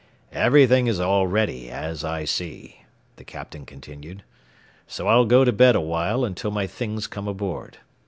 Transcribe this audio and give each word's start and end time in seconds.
"Everything 0.33 0.87
is 0.87 0.99
all 0.99 1.27
ready, 1.27 1.69
as 1.69 2.03
I 2.03 2.25
see," 2.25 2.85
the 3.17 3.23
captain 3.23 3.67
continued. 3.67 4.23
"So 4.87 5.05
I'll 5.05 5.25
go 5.25 5.45
to 5.45 5.51
bed 5.51 5.75
awhile 5.75 6.25
until 6.25 6.49
my 6.49 6.65
things 6.65 7.05
come 7.05 7.27
aboard. 7.27 7.77